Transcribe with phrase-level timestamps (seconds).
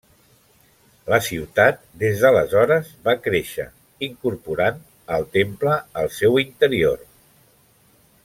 [1.13, 3.67] La ciutat des d'aleshores va créixer,
[4.09, 4.81] incorporant
[5.19, 7.07] al temple al seu interior.